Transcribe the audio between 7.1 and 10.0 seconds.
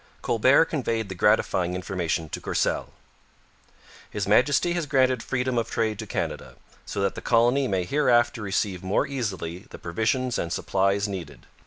the colony may hereafter receive more easily the